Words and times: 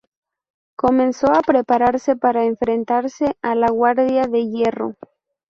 Comenzó 0.75 1.31
a 1.31 1.41
prepararse 1.43 2.15
para 2.15 2.45
enfrentarse 2.45 3.37
a 3.43 3.53
la 3.53 3.69
Guardia 3.69 4.23
de 4.25 4.47
Hierro. 4.49 4.95